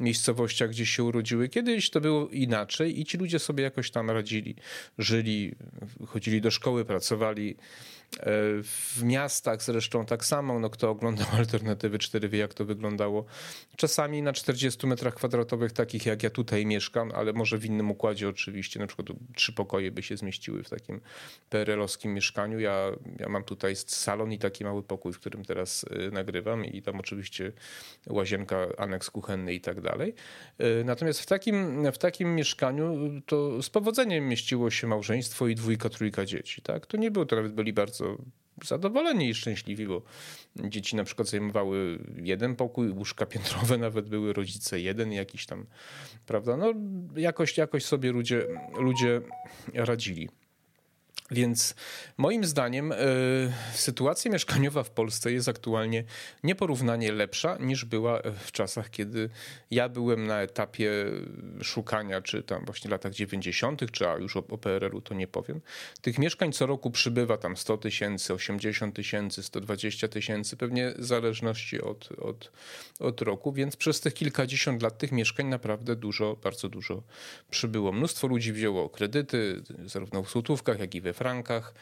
miejscowościach, 0.00 0.70
gdzie 0.70 0.86
się 0.86 1.04
urodziły. 1.04 1.48
Kiedyś 1.48 1.90
to 1.90 2.00
było 2.00 2.28
inaczej 2.28 3.00
i 3.00 3.04
ci 3.04 3.18
ludzie 3.18 3.38
sobie 3.38 3.64
jakoś 3.64 3.90
tam 3.90 4.10
radzili. 4.10 4.56
Żyli, 4.98 5.54
chodzili 6.06 6.40
do 6.40 6.50
szkoły, 6.50 6.84
pracowali 6.84 7.56
w 8.62 9.02
miastach 9.02 9.62
zresztą 9.62 10.06
tak 10.06 10.24
samo, 10.24 10.58
no 10.58 10.70
kto 10.70 10.90
oglądał 10.90 11.26
Alternatywy 11.38 11.98
4 11.98 12.28
wie 12.28 12.38
jak 12.38 12.54
to 12.54 12.64
wyglądało. 12.64 13.24
Czasami 13.76 14.22
na 14.22 14.32
40 14.32 14.86
metrach 14.86 15.14
kwadratowych 15.14 15.72
takich 15.72 16.06
jak 16.06 16.22
ja 16.22 16.30
tutaj 16.30 16.66
mieszkam, 16.66 17.12
ale 17.14 17.32
może 17.32 17.58
w 17.58 17.64
innym 17.64 17.90
układzie 17.90 18.28
oczywiście, 18.28 18.80
na 18.80 18.86
przykład 18.86 19.08
trzy 19.34 19.52
pokoje 19.52 19.90
by 19.90 20.02
się 20.02 20.16
zmieściły 20.16 20.62
w 20.62 20.70
takim 20.70 21.00
PRL-owskim 21.50 22.14
mieszkaniu. 22.14 22.60
Ja, 22.60 22.90
ja 23.18 23.28
mam 23.28 23.44
tutaj 23.44 23.76
salon 23.76 24.32
i 24.32 24.38
taki 24.38 24.64
mały 24.64 24.82
pokój, 24.82 25.12
w 25.12 25.20
którym 25.20 25.44
teraz 25.44 25.84
e, 25.90 26.10
nagrywam 26.10 26.64
i 26.64 26.82
tam 26.82 27.00
oczywiście 27.00 27.52
łazienka, 28.06 28.66
aneks 28.78 29.10
kuchenny 29.10 29.54
i 29.54 29.60
tak 29.60 29.80
dalej. 29.80 30.14
E, 30.58 30.84
natomiast 30.84 31.20
w 31.20 31.26
takim, 31.26 31.92
w 31.92 31.98
takim 31.98 32.34
mieszkaniu 32.34 32.94
to 33.26 33.62
z 33.62 33.70
powodzeniem 33.70 34.28
mieściło 34.28 34.70
się 34.70 34.86
małżeństwo 34.86 35.48
i 35.48 35.54
dwójka, 35.54 35.88
trójka 35.88 36.26
dzieci. 36.26 36.62
Tak? 36.62 36.86
To 36.86 36.96
nie 36.96 37.10
było, 37.10 37.26
to 37.26 37.36
nawet 37.36 37.52
byli 37.52 37.72
bardzo 37.72 38.03
bardzo 38.06 38.24
zadowoleni 38.62 39.28
i 39.28 39.34
szczęśliwi, 39.34 39.86
bo 39.86 40.02
dzieci 40.56 40.96
na 40.96 41.04
przykład 41.04 41.28
zajmowały 41.28 41.98
jeden 42.22 42.56
pokój, 42.56 42.90
łóżka 42.90 43.26
piętrowe 43.26 43.78
nawet 43.88 44.08
były, 44.08 44.32
rodzice 44.32 44.80
jeden 44.80 45.12
jakiś 45.12 45.46
tam, 45.46 45.66
prawda? 46.26 46.56
No 46.56 46.74
jakoś, 47.16 47.58
jakoś 47.58 47.84
sobie 47.84 48.12
ludzie, 48.12 48.46
ludzie 48.78 49.20
radzili. 49.74 50.28
Więc 51.30 51.74
moim 52.16 52.44
zdaniem 52.44 52.92
y, 52.92 52.96
sytuacja 53.72 54.30
mieszkaniowa 54.30 54.82
w 54.82 54.90
Polsce 54.90 55.32
jest 55.32 55.48
aktualnie 55.48 56.04
nieporównanie 56.42 57.12
lepsza 57.12 57.56
niż 57.60 57.84
była 57.84 58.22
w 58.44 58.52
czasach, 58.52 58.90
kiedy 58.90 59.30
ja 59.70 59.88
byłem 59.88 60.26
na 60.26 60.42
etapie 60.42 60.90
szukania, 61.62 62.22
czy 62.22 62.42
tam 62.42 62.64
właśnie 62.64 62.90
latach 62.90 63.12
90., 63.12 63.90
czy 63.92 64.08
a 64.08 64.16
już 64.16 64.36
o, 64.36 64.44
o 64.50 64.58
PRL-u 64.58 65.00
to 65.00 65.14
nie 65.14 65.28
powiem. 65.28 65.60
Tych 66.02 66.18
mieszkań 66.18 66.52
co 66.52 66.66
roku 66.66 66.90
przybywa 66.90 67.36
tam 67.36 67.56
100 67.56 67.78
tysięcy, 67.78 68.34
80 68.34 68.96
tysięcy, 68.96 69.42
120 69.42 70.08
tysięcy, 70.08 70.56
pewnie 70.56 70.94
w 70.98 71.04
zależności 71.04 71.80
od, 71.80 72.08
od, 72.18 72.52
od 73.00 73.20
roku, 73.20 73.52
więc 73.52 73.76
przez 73.76 74.00
tych 74.00 74.14
kilkadziesiąt 74.14 74.82
lat 74.82 74.98
tych 74.98 75.12
mieszkań 75.12 75.46
naprawdę 75.46 75.96
dużo, 75.96 76.36
bardzo 76.42 76.68
dużo 76.68 77.02
przybyło. 77.50 77.92
Mnóstwo 77.92 78.26
ludzi 78.26 78.52
wzięło 78.52 78.88
kredyty, 78.88 79.62
zarówno 79.84 80.22
w 80.22 80.30
złotówkach, 80.30 80.78
jak 80.78 80.94
i 80.94 81.00
we 81.00 81.13
frankach. 81.14 81.74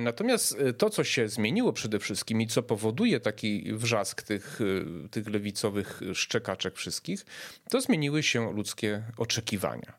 Natomiast 0.00 0.56
to, 0.78 0.90
co 0.90 1.04
się 1.04 1.28
zmieniło 1.28 1.72
przede 1.72 1.98
wszystkim 1.98 2.40
i 2.40 2.46
co 2.46 2.62
powoduje 2.62 3.20
taki 3.20 3.72
wrzask 3.72 4.22
tych, 4.22 4.60
tych 5.10 5.28
lewicowych 5.28 6.00
szczekaczek 6.14 6.76
wszystkich, 6.76 7.26
to 7.70 7.80
zmieniły 7.80 8.22
się 8.22 8.52
ludzkie 8.52 9.02
oczekiwania. 9.16 9.92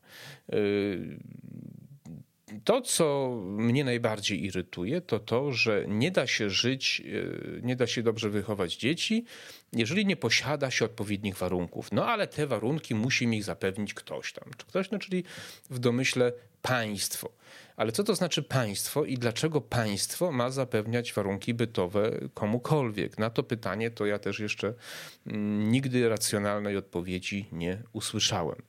To, 2.64 2.80
co 2.80 3.36
mnie 3.42 3.84
najbardziej 3.84 4.44
irytuje, 4.44 5.00
to 5.00 5.18
to, 5.18 5.52
że 5.52 5.84
nie 5.88 6.10
da 6.10 6.26
się 6.26 6.50
żyć, 6.50 7.02
e, 7.04 7.60
nie 7.62 7.76
da 7.76 7.86
się 7.86 8.02
dobrze 8.02 8.30
wychować 8.30 8.76
dzieci, 8.76 9.24
jeżeli 9.72 10.06
nie 10.06 10.16
posiada 10.16 10.70
się 10.70 10.84
odpowiednich 10.84 11.36
warunków. 11.36 11.92
No 11.92 12.06
ale 12.06 12.26
te 12.26 12.46
warunki 12.46 12.94
musi 12.94 13.26
mi 13.26 13.42
zapewnić 13.42 13.94
ktoś 13.94 14.32
tam. 14.32 14.50
Ktoś, 14.58 14.90
no, 14.90 14.98
czyli 14.98 15.24
w 15.70 15.78
domyśle 15.78 16.32
państwo. 16.62 17.30
Ale 17.76 17.92
co 17.92 18.04
to 18.04 18.14
znaczy 18.14 18.42
państwo 18.42 19.04
i 19.04 19.18
dlaczego 19.18 19.60
państwo 19.60 20.32
ma 20.32 20.50
zapewniać 20.50 21.12
warunki 21.12 21.54
bytowe 21.54 22.10
komukolwiek? 22.34 23.18
Na 23.18 23.30
to 23.30 23.42
pytanie 23.42 23.90
to 23.90 24.06
ja 24.06 24.18
też 24.18 24.40
jeszcze 24.40 24.74
mm, 25.26 25.72
nigdy 25.72 26.08
racjonalnej 26.08 26.76
odpowiedzi 26.76 27.46
nie 27.52 27.82
usłyszałem. 27.92 28.62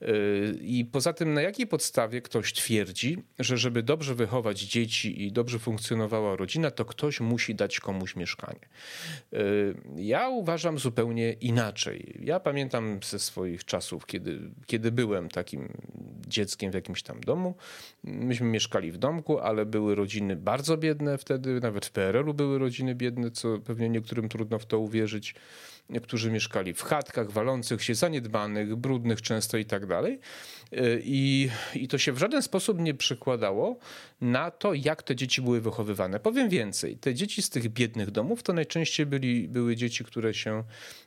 Yy, 0.00 0.58
I 0.60 0.84
poza 0.84 1.12
tym, 1.12 1.34
na 1.34 1.42
jakiej 1.42 1.66
podstawie 1.66 2.22
ktoś 2.22 2.52
twierdzi, 2.52 3.18
że 3.38 3.58
żeby 3.58 3.82
dobrze 3.82 4.14
wychować 4.14 4.60
dzieci 4.60 5.22
i 5.22 5.32
dobrze 5.32 5.58
funkcjonowała 5.58 6.36
rodzina, 6.36 6.70
to 6.70 6.84
ktoś 6.84 7.20
musi 7.20 7.54
dać 7.54 7.80
komuś 7.80 8.16
mieszkanie? 8.16 8.68
Yy, 9.32 9.74
ja 9.96 10.28
uważam 10.28 10.78
zupełnie 10.78 11.32
inaczej. 11.32 12.20
Ja 12.20 12.40
pamiętam 12.40 13.00
ze 13.04 13.18
swoich 13.18 13.64
czasów, 13.64 14.06
kiedy, 14.06 14.38
kiedy 14.66 14.92
byłem 14.92 15.28
takim 15.28 15.68
dzieckiem 16.28 16.70
w 16.70 16.74
jakimś 16.74 17.02
tam 17.02 17.20
domu. 17.20 17.54
Myśmy 18.04 18.43
mieszkali 18.50 18.92
w 18.92 18.98
domku, 18.98 19.38
ale 19.38 19.66
były 19.66 19.94
rodziny 19.94 20.36
bardzo 20.36 20.76
biedne 20.76 21.18
wtedy, 21.18 21.60
nawet 21.60 21.86
w 21.86 21.90
PRL-u 21.90 22.34
były 22.34 22.58
rodziny 22.58 22.94
biedne, 22.94 23.30
co 23.30 23.58
pewnie 23.58 23.88
niektórym 23.88 24.28
trudno 24.28 24.58
w 24.58 24.66
to 24.66 24.78
uwierzyć 24.78 25.34
którzy 26.02 26.30
mieszkali 26.30 26.74
w 26.74 26.82
chatkach 26.82 27.30
walących 27.30 27.84
się, 27.84 27.94
zaniedbanych, 27.94 28.76
brudnych 28.76 29.22
często 29.22 29.56
i 29.56 29.64
tak 29.64 29.86
dalej. 29.86 30.18
I, 31.00 31.48
I 31.74 31.88
to 31.88 31.98
się 31.98 32.12
w 32.12 32.18
żaden 32.18 32.42
sposób 32.42 32.80
nie 32.80 32.94
przekładało 32.94 33.78
na 34.20 34.50
to, 34.50 34.74
jak 34.74 35.02
te 35.02 35.16
dzieci 35.16 35.42
były 35.42 35.60
wychowywane. 35.60 36.20
Powiem 36.20 36.48
więcej, 36.48 36.96
te 36.96 37.14
dzieci 37.14 37.42
z 37.42 37.50
tych 37.50 37.68
biednych 37.68 38.10
domów 38.10 38.42
to 38.42 38.52
najczęściej 38.52 39.06
byli, 39.06 39.48
były 39.48 39.76
dzieci, 39.76 40.04
które 40.04 40.34
się 40.34 40.64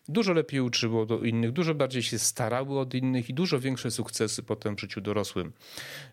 dużo 0.07 0.33
lepiej 0.33 0.59
uczyło 0.59 1.05
do 1.05 1.19
innych, 1.19 1.51
dużo 1.51 1.75
bardziej 1.75 2.03
się 2.03 2.19
starały 2.19 2.79
od 2.79 2.93
innych 2.93 3.29
i 3.29 3.33
dużo 3.33 3.59
większe 3.59 3.91
sukcesy 3.91 4.43
potem 4.43 4.75
w 4.75 4.81
życiu 4.81 5.01
dorosłym 5.01 5.53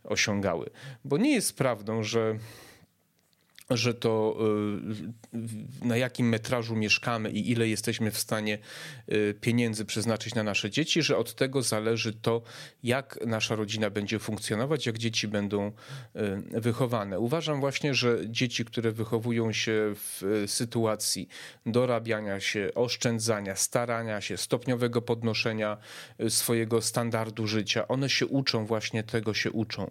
osiągały. 0.04 0.70
Bo 1.04 1.18
nie 1.18 1.34
jest 1.34 1.56
prawdą, 1.56 2.02
że 2.02 2.38
że 3.70 3.94
to 3.94 4.36
y, 5.34 5.86
na 5.86 5.96
jakim 5.96 6.28
metrażu 6.28 6.76
mieszkamy 6.76 7.30
i 7.30 7.50
ile 7.50 7.68
jesteśmy 7.68 8.10
w 8.10 8.18
stanie 8.18 8.58
y, 9.12 9.34
pieniędzy 9.40 9.84
przeznaczyć 9.84 10.34
na 10.34 10.42
nasze 10.42 10.70
dzieci, 10.70 11.02
że 11.02 11.16
od 11.16 11.34
tego 11.34 11.62
zależy 11.62 12.12
to, 12.12 12.42
jak 12.82 13.18
nasza 13.26 13.54
rodzina 13.54 13.90
będzie 13.90 14.18
funkcjonować, 14.18 14.86
jak 14.86 14.98
dzieci 14.98 15.28
będą 15.28 15.72
y, 16.56 16.60
wychowane. 16.60 17.18
Uważam 17.18 17.60
właśnie, 17.60 17.94
że 17.94 18.18
dzieci, 18.26 18.64
które 18.64 18.92
wychowują 18.92 19.52
się 19.52 19.94
w 19.94 20.44
sytuacji 20.46 21.28
dorabiania 21.66 22.40
się, 22.40 22.70
oszczędzania, 22.74 23.56
starania 23.56 24.20
się, 24.20 24.36
stopniowego 24.36 25.02
podnoszenia 25.02 25.76
swojego 26.28 26.82
standardu 26.82 27.46
życia, 27.46 27.88
one 27.88 28.10
się 28.10 28.26
uczą 28.26 28.66
właśnie 28.66 29.02
tego 29.02 29.34
się 29.34 29.50
uczą. 29.50 29.90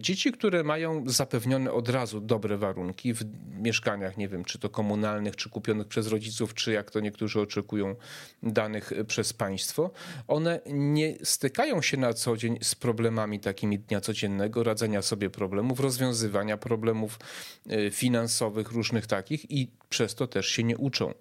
Dzieci, 0.00 0.32
które 0.32 0.64
mają 0.64 1.08
zapewnione 1.08 1.72
od 1.72 1.88
razu 1.88 2.20
dobre 2.20 2.58
warunki, 2.58 2.85
warunki 2.86 3.14
w 3.14 3.24
mieszkaniach, 3.58 4.16
nie 4.16 4.28
wiem, 4.28 4.44
czy 4.44 4.58
to 4.58 4.68
komunalnych, 4.68 5.36
czy 5.36 5.50
kupionych 5.50 5.86
przez 5.86 6.06
rodziców, 6.06 6.54
czy 6.54 6.72
jak 6.72 6.90
to 6.90 7.00
niektórzy 7.00 7.40
oczekują, 7.40 7.96
danych 8.42 8.92
przez 9.06 9.32
państwo, 9.32 9.90
one 10.28 10.60
nie 10.66 11.14
stykają 11.24 11.82
się 11.82 11.96
na 11.96 12.12
co 12.12 12.36
dzień 12.36 12.58
z 12.62 12.74
problemami 12.74 13.40
takimi 13.40 13.78
dnia 13.78 14.00
codziennego, 14.00 14.62
radzenia 14.62 15.02
sobie 15.02 15.30
problemów, 15.30 15.80
rozwiązywania 15.80 16.56
problemów 16.56 17.18
e, 17.68 17.90
finansowych, 17.90 18.70
różnych 18.70 19.06
takich 19.06 19.50
i 19.50 19.70
przez 19.88 20.14
to 20.14 20.26
też 20.26 20.46
się 20.46 20.64
nie 20.64 20.76
uczą. 20.76 21.10
E, 21.10 21.14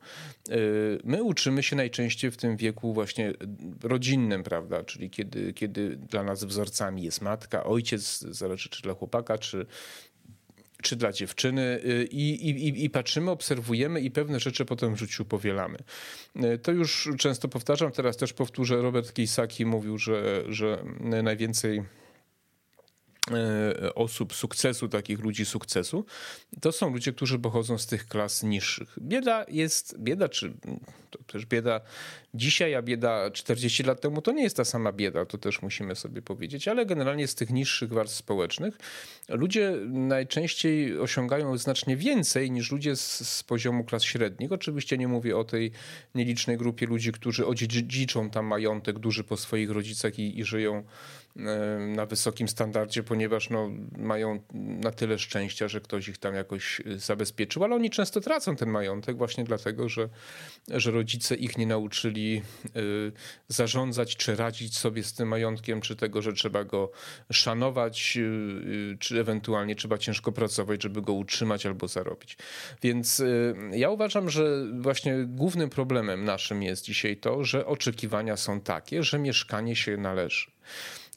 my 1.03 1.24
uczymy 1.24 1.63
się 1.63 1.75
najczęściej 1.75 2.31
w 2.31 2.38
tym 2.38 2.57
wieku 2.57 2.93
właśnie 2.93 3.34
rodzinnym, 3.84 4.43
prawda? 4.43 4.84
Czyli 4.84 5.10
kiedy, 5.10 5.53
kiedy 5.53 5.95
dla 5.95 6.24
nas 6.24 6.43
wzorcami 6.43 7.03
jest 7.03 7.22
matka, 7.22 7.63
ojciec, 7.63 8.19
zależy 8.19 8.69
czy 8.69 8.81
dla 8.81 8.93
chłopaka, 8.93 9.38
czy, 9.38 9.65
czy 10.86 10.96
dla 10.96 11.12
dziewczyny 11.12 11.80
y, 11.86 12.08
i, 12.12 12.50
i, 12.50 12.86
i 12.86 12.89
patrzymy, 12.89 13.32
obserwujemy 13.32 14.01
i 14.01 14.12
pewne 14.12 14.39
rzeczy 14.39 14.65
potem 14.65 14.96
w 14.96 15.00
życiu 15.00 15.25
powielamy. 15.25 15.77
Y, 16.36 16.58
to 16.58 16.72
już 16.72 17.10
często 17.18 17.48
powtarzam, 17.48 17.92
teraz 17.92 18.18
też 18.18 18.34
powtórzę, 18.34 18.82
Robert 18.82 19.13
Kiyosaki 19.13 19.65
mówił, 19.65 19.98
że, 19.98 20.44
że 20.50 20.84
najwięcej 21.00 21.84
osób 23.96 24.34
sukcesu, 24.34 24.89
takich 24.89 25.20
ludzi 25.20 25.46
sukcesu, 25.46 26.05
to 26.62 26.72
są 26.72 26.94
ludzie, 26.94 27.13
którzy 27.13 27.39
pochodzą 27.39 27.77
z 27.77 27.88
tych 27.88 28.08
klas 28.08 28.44
niższych. 28.44 28.98
Bieda 29.01 29.46
jest, 29.48 30.00
bieda 30.00 30.29
czy 30.29 30.53
to 31.10 31.24
też 31.24 31.46
bieda 31.46 31.82
dzisiaj, 32.34 32.75
a 32.75 32.82
bieda 32.82 33.32
40 33.32 33.84
lat 33.84 34.01
temu 34.01 34.22
to 34.22 34.32
nie 34.32 34.44
jest 34.44 34.58
ta 34.58 34.65
sama 34.65 34.91
bieda, 34.91 35.25
to 35.25 35.38
też 35.38 35.62
musimy 35.62 35.96
sobie 35.96 36.22
powiedzieć, 36.22 36.67
ale 36.67 36.86
generalnie 36.86 37.27
z 37.27 37.36
tych 37.36 37.50
niższych 37.50 37.94
warstw 37.94 38.17
społecznych 38.17 38.77
ludzie 39.29 39.74
najczęściej 39.88 41.00
osiągają 41.00 41.58
znacznie 41.58 41.98
więcej 41.98 42.51
niż 42.51 42.72
ludzie 42.72 42.96
z, 42.96 43.29
z 43.29 43.44
poziomu 43.44 43.84
klas 43.84 44.03
średnich. 44.03 44.51
Oczywiście 44.51 44.98
nie 44.98 45.08
mówię 45.08 45.38
o 45.38 45.44
tej 45.44 45.72
nielicznej 46.15 46.58
grupie 46.58 46.86
ludzi, 46.86 47.12
którzy 47.12 47.46
odziedziczą 47.46 48.29
tam 48.29 48.46
majątek 48.46 49.00
duży 49.00 49.24
po 49.24 49.38
swoich 49.38 49.72
rodzicach 49.72 50.20
i, 50.20 50.39
i 50.39 50.44
żyją 50.44 50.84
na 51.96 52.06
wysokim 52.06 52.48
standardzie, 52.48 53.04
ponieważ 53.04 53.50
no, 53.50 53.72
mają 53.98 54.39
na 54.54 54.92
tyle 54.92 55.20
szczęścia, 55.20 55.68
że 55.68 55.82
ktoś 55.82 56.08
ich 56.08 56.18
tam 56.18 56.36
jakoś 56.36 56.80
y, 56.80 57.00
zabezpieczył, 57.00 57.63
ale 57.63 57.75
oni 57.75 57.89
często 57.89 58.22
tracą 58.22 58.56
ten 58.56 58.70
majątek 58.70 59.18
właśnie 59.18 59.44
dlatego, 59.44 59.89
że, 59.89 60.10
że 60.68 60.92
rodzice 60.92 61.36
ich 61.36 61.58
nie 61.58 61.68
nauczyli 61.68 62.42
y, 62.75 63.12
zarządzać 63.48 64.15
czy 64.15 64.36
radzić 64.36 64.77
sobie 64.77 65.04
z 65.04 65.13
tym 65.13 65.27
majątkiem, 65.27 65.82
czy 65.82 65.96
tego, 65.96 66.22
że 66.22 66.34
trzeba 66.34 66.63
go 66.63 66.92
szanować, 67.32 68.18
y, 68.18 68.98
czy 69.00 69.20
ewentualnie 69.20 69.75
trzeba 69.75 69.98
ciężko 69.98 70.32
pracować, 70.32 70.84
żeby 70.84 71.01
go 71.01 71.13
utrzymać 71.13 71.65
albo 71.65 71.88
zarobić. 71.88 72.38
Więc 72.82 73.24
ja 73.72 73.89
uważam, 73.89 74.30
że 74.30 74.65
właśnie 74.80 75.15
głównym 75.27 75.70
problemem 75.70 76.25
naszym 76.25 76.63
jest 76.63 76.86
dzisiaj 76.86 77.18
to, 77.18 77.44
że 77.44 77.65
oczekiwania 77.65 78.38
są 78.38 78.62
takie, 78.62 79.04
że 79.04 79.20
mieszkanie 79.20 79.75
się 79.75 79.98
należy. 79.98 80.56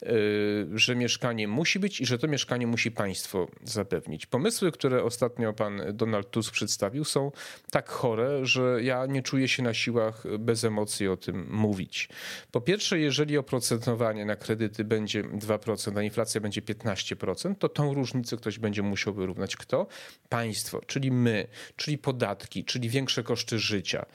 Y, 0.03 0.67
że 0.79 0.95
mieszkanie 0.95 1.47
musi 1.47 1.79
być 1.79 2.01
i 2.01 2.05
że 2.05 2.17
to 2.17 2.27
mieszkanie 2.27 2.67
musi 2.67 2.91
państwo 2.91 3.47
zapewnić. 3.63 4.25
Pomysły, 4.25 4.71
które 4.71 5.03
ostatnio 5.03 5.53
pan 5.53 5.81
Donald 5.93 6.31
Tusk 6.31 6.53
przedstawił, 6.53 7.05
są 7.05 7.31
tak 7.71 7.89
chore, 7.89 8.45
że 8.45 8.79
ja 8.83 9.05
nie 9.05 9.23
czuję 9.23 9.47
się 9.47 9.63
na 9.63 9.73
siłach 9.73 10.23
bez 10.39 10.63
emocji 10.63 11.07
o 11.07 11.17
tym 11.17 11.47
mówić. 11.51 12.09
Po 12.51 12.61
pierwsze, 12.61 12.99
jeżeli 12.99 13.37
oprocentowanie 13.37 14.25
na 14.25 14.35
kredyty 14.35 14.83
będzie 14.83 15.23
2%, 15.23 15.97
a 15.99 16.01
inflacja 16.01 16.41
będzie 16.41 16.61
15%, 16.61 17.55
to 17.55 17.69
tą 17.69 17.93
różnicę 17.93 18.37
ktoś 18.37 18.59
będzie 18.59 18.81
musiał 18.81 19.13
wyrównać. 19.13 19.55
Kto? 19.55 19.87
Państwo, 20.29 20.81
czyli 20.87 21.11
my, 21.11 21.47
czyli 21.75 21.97
podatki, 21.97 22.65
czyli 22.65 22.89
większe 22.89 23.23
koszty 23.23 23.59
życia. 23.59 24.05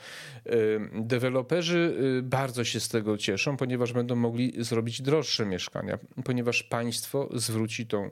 Y, 0.46 0.80
deweloperzy 0.92 1.96
y, 2.18 2.22
bardzo 2.22 2.64
się 2.64 2.80
z 2.80 2.88
tego 2.88 3.18
cieszą, 3.18 3.56
ponieważ 3.56 3.92
będą 3.92 4.16
mogli 4.16 4.64
zrobić 4.64 5.02
droższe 5.02 5.46
mieszkania 5.46 5.73
mieszkania, 5.74 5.98
ponieważ 6.24 6.62
państwo 6.62 7.28
zwróci 7.32 7.86
tą, 7.86 8.10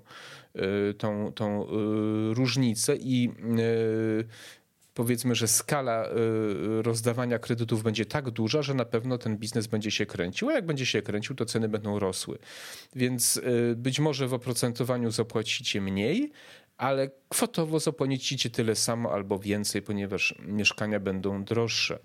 y, 0.91 0.95
tą, 0.95 1.33
tą 1.33 1.65
y, 1.65 2.35
różnicę 2.35 2.97
i 2.97 3.31
y, 3.59 4.25
powiedzmy, 4.95 5.35
że 5.35 5.49
skala 5.49 6.09
rozdawania 6.83 7.39
kredytów 7.39 7.83
będzie 7.83 8.07
tak 8.07 8.31
duża, 8.31 8.63
że 8.63 8.75
na 8.75 8.85
pewno 8.85 9.19
ten 9.19 9.37
biznes 9.37 9.67
będzie 9.67 9.91
się 9.91 10.07
kręcił, 10.07 10.49
a 10.49 10.53
jak 10.53 10.67
będzie 10.67 10.87
się 10.87 11.03
kręcił, 11.03 11.37
to 11.37 11.45
ceny 11.45 11.69
będą 11.69 11.99
rosły. 11.99 12.39
Więc 12.97 13.41
być 13.77 14.01
może 14.01 14.29
w 14.29 14.35
oprocentowaniu 14.35 15.11
zapłacicie 15.11 15.81
mniej, 15.81 16.33
ale 16.77 17.11
kwotowo 17.29 17.81
zapłacicie 17.81 18.51
tyle 18.51 18.77
samo 18.77 19.13
albo 19.13 19.39
więcej, 19.39 19.83
ponieważ 19.83 20.35
mieszkania 20.39 21.01
będą 21.01 21.45
droższe. 21.45 21.99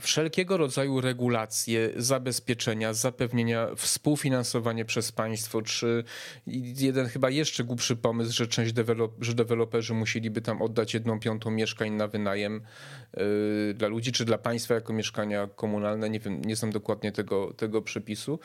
Wszelkiego 0.00 0.56
rodzaju 0.56 1.00
regulacje, 1.00 1.90
zabezpieczenia, 1.96 2.94
zapewnienia, 2.94 3.68
współfinansowanie 3.76 4.84
przez 4.84 5.12
państwo, 5.12 5.62
czy 5.62 6.04
jeden 6.76 7.06
chyba 7.06 7.30
jeszcze 7.30 7.64
głupszy 7.64 7.96
pomysł, 7.96 8.32
że 8.32 8.46
część 8.46 8.72
dewelop, 8.72 9.12
że 9.20 9.34
deweloperzy 9.34 9.94
musieliby 9.94 10.40
tam 10.40 10.62
oddać 10.62 10.94
jedną 10.94 11.20
piątą 11.20 11.50
mieszkań 11.50 11.90
na 11.90 12.08
wynajem 12.08 12.62
yy, 13.16 13.74
dla 13.74 13.88
ludzi, 13.88 14.12
czy 14.12 14.24
dla 14.24 14.38
państwa 14.38 14.74
jako 14.74 14.92
mieszkania 14.92 15.48
komunalne, 15.56 16.10
nie 16.10 16.20
wiem, 16.20 16.42
nie 16.44 16.56
znam 16.56 16.72
dokładnie 16.72 17.12
tego, 17.12 17.54
tego 17.54 17.82
przepisu, 17.82 18.38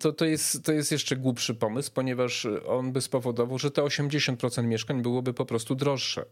to, 0.00 0.12
to, 0.12 0.24
jest, 0.24 0.64
to 0.64 0.72
jest 0.72 0.92
jeszcze 0.92 1.16
głupszy 1.16 1.54
pomysł, 1.54 1.90
ponieważ 1.94 2.46
on 2.66 2.92
by 2.92 3.00
spowodował, 3.00 3.58
że 3.58 3.70
te 3.70 3.82
80% 3.82 4.64
mieszkań 4.64 5.02
byłoby 5.02 5.34
po 5.34 5.46
prostu 5.46 5.74
droższe 5.74 6.26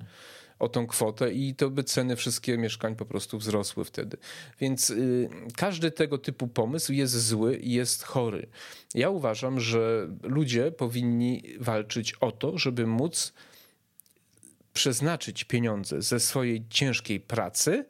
o 0.58 0.68
tą 0.68 0.86
kwotę 0.86 1.32
i 1.32 1.54
to 1.54 1.70
by 1.70 1.84
ceny 1.84 2.16
wszystkie 2.16 2.58
mieszkań 2.58 2.96
po 2.96 3.06
prostu 3.06 3.38
wzrosły 3.38 3.84
wtedy. 3.84 4.16
Więc 4.60 4.90
y, 4.90 5.28
każdy 5.56 5.90
tego 5.90 6.18
typu 6.18 6.48
pomysł 6.48 6.92
jest 6.92 7.26
zły 7.26 7.56
i 7.56 7.72
jest 7.72 8.02
chory. 8.02 8.46
Ja 8.94 9.10
uważam, 9.10 9.60
że 9.60 10.08
ludzie 10.22 10.72
powinni 10.72 11.42
walczyć 11.60 12.12
o 12.12 12.32
to, 12.32 12.58
żeby 12.58 12.86
móc 12.86 13.32
przeznaczyć 14.72 15.44
pieniądze 15.44 16.02
ze 16.02 16.20
swojej 16.20 16.68
ciężkiej 16.68 17.20
pracy 17.20 17.84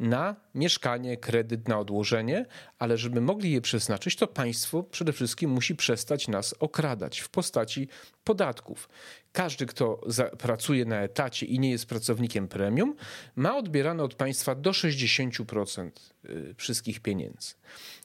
na 0.00 0.36
mieszkanie, 0.54 1.16
kredyt, 1.16 1.68
na 1.68 1.78
odłożenie, 1.78 2.46
ale 2.78 2.98
żeby 2.98 3.20
mogli 3.20 3.52
je 3.52 3.60
przeznaczyć, 3.60 4.16
to 4.16 4.26
państwo 4.26 4.82
przede 4.82 5.12
wszystkim 5.12 5.50
musi 5.50 5.76
przestać 5.76 6.28
nas 6.28 6.54
okradać 6.60 7.20
w 7.20 7.28
postaci 7.28 7.88
podatków. 8.24 8.88
Każdy, 9.32 9.66
kto 9.66 10.00
pracuje 10.38 10.84
na 10.84 11.00
etacie 11.00 11.46
i 11.46 11.58
nie 11.58 11.70
jest 11.70 11.86
pracownikiem 11.86 12.48
premium, 12.48 12.94
ma 13.36 13.56
odbierane 13.56 14.02
od 14.02 14.14
państwa 14.14 14.54
do 14.54 14.70
60% 14.70 15.90
y, 16.24 16.54
wszystkich 16.56 17.00
pieniędzy. 17.00 17.54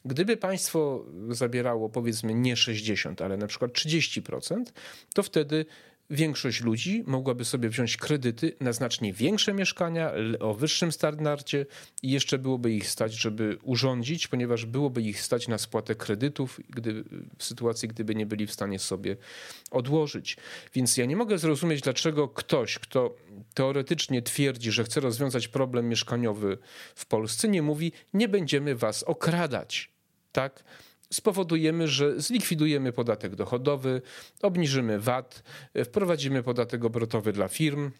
Gdyby 0.05 0.37
państwo 0.37 1.05
zabierało 1.29 1.89
powiedzmy 1.89 2.33
nie 2.33 2.55
60, 2.55 3.21
ale 3.21 3.37
na 3.37 3.47
przykład 3.47 3.71
30%, 3.71 4.63
to 5.13 5.23
wtedy 5.23 5.65
większość 6.09 6.61
ludzi 6.61 7.03
mogłaby 7.07 7.45
sobie 7.45 7.69
wziąć 7.69 7.97
kredyty 7.97 8.55
na 8.59 8.73
znacznie 8.73 9.13
większe 9.13 9.53
mieszkania 9.53 10.11
o 10.39 10.53
wyższym 10.53 10.91
standardzie 10.91 11.65
i 12.03 12.11
jeszcze 12.11 12.37
byłoby 12.37 12.71
ich 12.71 12.89
stać, 12.89 13.13
żeby 13.13 13.57
urządzić, 13.63 14.27
ponieważ 14.27 14.65
byłoby 14.65 15.01
ich 15.01 15.21
stać 15.21 15.47
na 15.47 15.57
spłatę 15.57 15.95
kredytów 15.95 16.59
gdy, 16.69 17.03
w 17.37 17.43
sytuacji, 17.43 17.89
gdyby 17.89 18.15
nie 18.15 18.25
byli 18.25 18.47
w 18.47 18.51
stanie 18.51 18.79
sobie 18.79 19.17
odłożyć. 19.71 20.37
Więc 20.73 20.97
ja 20.97 21.05
nie 21.05 21.15
mogę 21.15 21.37
zrozumieć, 21.37 21.81
dlaczego 21.81 22.27
ktoś, 22.27 22.79
kto 22.79 23.15
teoretycznie 23.53 24.21
twierdzi, 24.21 24.71
że 24.71 24.83
chce 24.83 24.99
rozwiązać 24.99 25.47
problem 25.47 25.89
mieszkaniowy 25.89 26.57
w 26.95 27.05
Polsce, 27.05 27.47
nie 27.47 27.61
mówi, 27.61 27.91
nie 28.13 28.27
będziemy 28.27 28.75
was 28.75 29.03
okradać. 29.03 29.91
Tak? 30.31 30.63
Spowodujemy, 31.09 31.87
że 31.87 32.21
zlikwidujemy 32.21 32.93
podatek 32.93 33.35
dochodowy, 33.35 34.01
obniżymy 34.41 34.99
VAT, 34.99 35.43
wprowadzimy 35.85 36.43
podatek 36.43 36.85
obrotowy 36.85 37.33
dla 37.33 37.47
firm, 37.47 37.91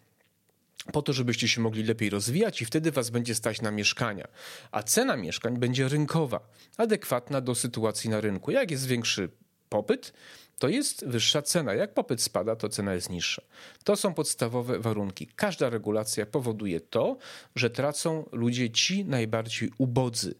po 0.92 1.02
to, 1.02 1.12
żebyście 1.12 1.48
się 1.48 1.60
mogli 1.60 1.82
lepiej 1.82 2.10
rozwijać 2.10 2.62
i 2.62 2.64
wtedy 2.64 2.92
was 2.92 3.10
będzie 3.10 3.34
stać 3.34 3.62
na 3.62 3.70
mieszkania. 3.70 4.28
A 4.70 4.82
cena 4.82 5.16
mieszkań 5.16 5.58
będzie 5.58 5.88
rynkowa, 5.88 6.48
adekwatna 6.76 7.40
do 7.40 7.54
sytuacji 7.54 8.10
na 8.10 8.20
rynku. 8.20 8.50
Jak 8.50 8.70
jest 8.70 8.86
większy 8.86 9.28
popyt, 9.76 10.12
to 10.58 10.68
jest 10.68 11.06
wyższa 11.06 11.42
cena. 11.42 11.74
Jak 11.74 11.94
popyt 11.94 12.22
spada, 12.22 12.56
to 12.56 12.68
cena 12.68 12.94
jest 12.94 13.10
niższa. 13.10 13.42
To 13.84 13.96
są 13.96 14.14
podstawowe 14.14 14.78
warunki. 14.78 15.26
Każda 15.26 15.70
regulacja 15.70 16.26
powoduje 16.26 16.80
to, 16.80 17.16
że 17.56 17.70
tracą 17.70 18.28
ludzie 18.32 18.70
ci 18.70 19.04
najbardziej 19.04 19.70
ubodzy, 19.78 20.34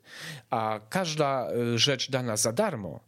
a 0.51 0.81
każda 0.91 1.49
e, 1.51 1.79
rzecz 1.79 2.11
dana 2.11 2.37
za 2.37 2.53
darmo, 2.53 3.01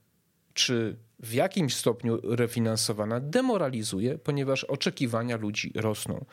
czy 0.54 0.96
w 1.18 1.32
jakimś 1.32 1.76
stopniu 1.76 2.20
refinansowana, 2.36 3.20
demoralizuje, 3.20 4.18
ponieważ 4.18 4.64
oczekiwania 4.64 5.36
ludzi 5.36 5.72
rosną. 5.74 6.24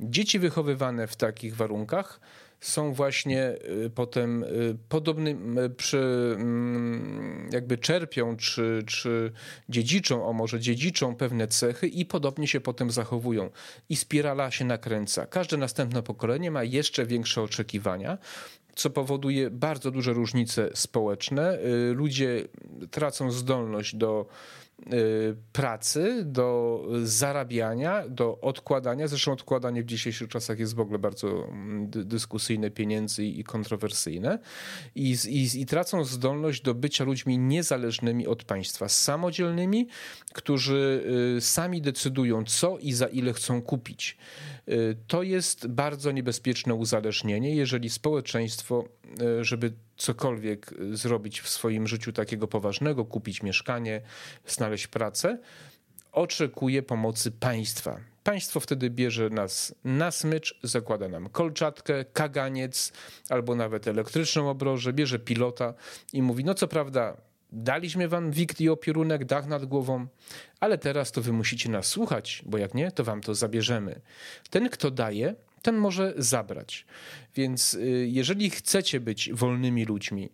Dzieci 0.00 0.38
wychowywane 0.38 1.06
w 1.06 1.16
takich 1.16 1.56
warunkach 1.56 2.20
są 2.64 2.92
właśnie 2.92 3.54
y, 3.86 3.90
potem 3.90 4.42
y, 4.42 4.76
podobnym, 4.88 5.58
y, 5.58 5.70
przy, 5.70 6.34
mm, 6.36 7.48
jakby 7.52 7.78
czerpią 7.78 8.36
czy, 8.36 8.82
czy 8.86 9.32
dziedziczą, 9.68 10.26
o 10.26 10.32
może 10.32 10.60
dziedziczą 10.60 11.16
pewne 11.16 11.48
cechy 11.48 11.88
i 11.88 12.04
podobnie 12.04 12.48
się 12.48 12.60
potem 12.60 12.90
zachowują. 12.90 13.50
I 13.88 13.96
spirala 13.96 14.50
się 14.50 14.64
nakręca. 14.64 15.26
Każde 15.26 15.56
następne 15.56 16.02
pokolenie 16.02 16.50
ma 16.50 16.64
jeszcze 16.64 17.06
większe 17.06 17.42
oczekiwania, 17.42 18.18
co 18.74 18.90
powoduje 18.90 19.50
bardzo 19.50 19.90
duże 19.90 20.12
różnice 20.12 20.70
społeczne. 20.74 21.58
Ludzie 21.94 22.44
tracą 22.90 23.30
zdolność 23.30 23.96
do 23.96 24.26
Y, 24.26 24.63
pracy, 25.52 26.22
do 26.24 26.80
zarabiania, 27.02 28.08
do 28.08 28.40
odkładania. 28.40 29.08
Zresztą 29.08 29.32
odkładanie 29.32 29.82
w 29.82 29.86
dzisiejszych 29.86 30.28
czasach 30.28 30.58
jest 30.58 30.74
w 30.74 30.80
ogóle 30.80 30.98
bardzo 30.98 31.48
mm, 31.48 31.90
dyskusyjne 31.90 32.70
pieniędzy 32.70 33.24
i 33.24 33.44
kontrowersyjne. 33.44 34.38
I, 34.94 35.16
i, 35.28 35.60
I 35.60 35.66
tracą 35.66 36.04
zdolność 36.04 36.62
do 36.62 36.74
bycia 36.74 37.04
ludźmi 37.04 37.38
niezależnymi 37.38 38.26
od 38.26 38.44
państwa, 38.44 38.88
samodzielnymi, 38.88 39.88
którzy 40.32 41.04
y, 41.36 41.40
sami 41.40 41.82
decydują, 41.82 42.44
co 42.44 42.78
i 42.78 42.92
za 42.92 43.06
ile 43.06 43.32
chcą 43.32 43.62
kupić. 43.62 44.16
Y, 44.68 44.96
to 45.06 45.22
jest 45.22 45.66
bardzo 45.66 46.12
niebezpieczne 46.12 46.74
uzależnienie, 46.74 47.56
jeżeli 47.56 47.90
społeczeństwo, 47.90 48.84
żeby 49.40 49.72
cokolwiek 49.96 50.72
y, 50.72 50.96
zrobić 50.96 51.40
w 51.40 51.48
swoim 51.48 51.86
życiu 51.86 52.12
takiego 52.12 52.48
poważnego, 52.48 53.04
kupić 53.04 53.42
mieszkanie, 53.42 54.00
znaleźć 54.46 54.86
pracę, 54.86 55.38
oczekuje 56.12 56.82
pomocy 56.82 57.30
państwa. 57.30 58.00
Państwo 58.24 58.60
wtedy 58.60 58.90
bierze 58.90 59.30
nas 59.30 59.74
na 59.84 60.10
smycz, 60.10 60.58
zakłada 60.62 61.08
nam 61.08 61.28
kolczatkę, 61.28 62.04
kaganiec 62.04 62.92
albo 63.28 63.54
nawet 63.54 63.88
elektryczną 63.88 64.50
obrożę, 64.50 64.92
bierze 64.92 65.18
pilota 65.18 65.74
i 66.12 66.22
mówi: 66.22 66.44
No, 66.44 66.54
co 66.54 66.68
prawda, 66.68 67.16
daliśmy 67.52 68.08
wam 68.08 68.30
wikt 68.30 68.60
i 68.60 68.68
opierunek, 68.68 69.24
dach 69.24 69.46
nad 69.46 69.64
głową, 69.64 70.06
ale 70.60 70.78
teraz 70.78 71.12
to 71.12 71.20
wy 71.20 71.32
musicie 71.32 71.68
nas 71.68 71.86
słuchać, 71.86 72.42
bo 72.46 72.58
jak 72.58 72.74
nie, 72.74 72.92
to 72.92 73.04
wam 73.04 73.20
to 73.20 73.34
zabierzemy. 73.34 74.00
Ten, 74.50 74.68
kto 74.68 74.90
daje, 74.90 75.34
ten 75.64 75.76
może 75.76 76.14
zabrać. 76.16 76.86
Więc 77.34 77.74
y, 77.74 78.08
jeżeli 78.10 78.50
chcecie 78.50 79.00
być 79.00 79.32
wolnymi 79.32 79.84
ludźmi 79.84 80.24
y, 80.24 80.28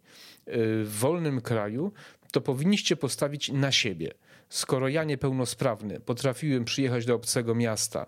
w 0.85 0.91
wolnym 0.99 1.41
kraju, 1.41 1.93
to 2.33 2.41
powinniście 2.41 2.97
postawić 2.97 3.53
na 3.53 3.73
siebie. 3.73 4.13
Skoro 4.49 4.89
ja 4.89 5.05
niepełnosprawny 5.05 6.01
potrafiłem 6.01 6.65
przyjechać 6.65 7.07
do 7.07 7.15
obcego 7.15 7.55
miasta 7.55 8.07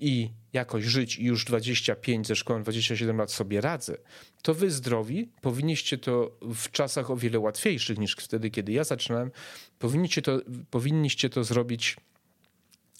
i 0.00 0.30
jakoś 0.52 0.84
żyć 0.84 1.18
i 1.18 1.24
już 1.24 1.44
25 1.44 2.26
ze 2.26 2.36
szkołą 2.36 2.62
27 2.62 3.18
lat 3.18 3.32
sobie 3.32 3.60
radzę, 3.60 3.96
to 4.42 4.54
wy 4.54 4.70
zdrowi 4.70 5.28
powinniście 5.40 5.98
to 5.98 6.38
w 6.42 6.70
czasach 6.70 7.10
o 7.10 7.16
wiele 7.16 7.38
łatwiejszych 7.38 7.98
niż 7.98 8.16
wtedy, 8.16 8.50
kiedy 8.50 8.72
ja 8.72 8.84
zaczynałem, 8.84 9.30
powinniście 9.78 10.22
to, 10.22 10.40
powinniście 10.70 11.30
to 11.30 11.44
zrobić 11.44 11.96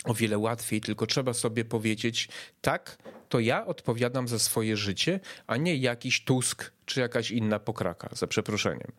o 0.07 0.15
wiele 0.15 0.39
łatwiej, 0.39 0.81
tylko 0.81 1.07
trzeba 1.07 1.33
sobie 1.33 1.65
powiedzieć, 1.65 2.29
tak, 2.61 2.99
to 3.29 3.41
ja 3.41 3.67
odpowiadam 3.67 4.29
za 4.29 4.39
swoje 4.39 4.77
życie, 4.77 5.21
a 5.47 5.57
nie 5.57 5.77
jakiś 5.77 6.25
Tusk 6.25 6.73
czy 6.87 7.01
jakaś 7.01 7.31
inna 7.31 7.59
pokraka, 7.59 8.09
za 8.13 8.27
przeproszeniem. 8.27 8.93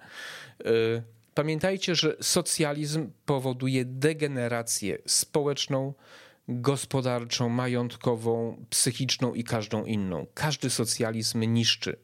Y, 0.66 1.04
pamiętajcie, 1.34 1.96
że 1.96 2.18
socjalizm 2.22 3.12
powoduje 3.26 3.86
degenerację 3.86 4.98
społeczną, 5.06 5.94
gospodarczą, 6.48 7.50
majątkową, 7.50 8.66
psychiczną 8.70 9.34
i 9.34 9.44
każdą 9.44 9.86
inną. 9.86 10.26
Każdy 10.34 10.70
socjalizm 10.70 11.40
niszczy 11.40 11.98